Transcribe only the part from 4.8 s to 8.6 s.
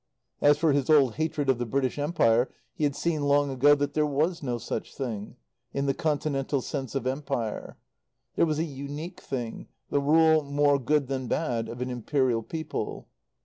thing, in the continental sense of Empire; there was